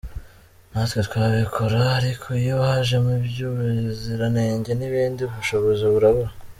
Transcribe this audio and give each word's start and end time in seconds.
Natwe 0.71 0.99
twabikora 1.07 1.79
ariko 1.99 2.27
iyo 2.41 2.55
hajemo 2.67 3.09
iby’ubuziranenge 3.19 4.71
n’ibindi, 4.75 5.19
ubushobozi 5.23 5.83
burabura. 5.93 6.31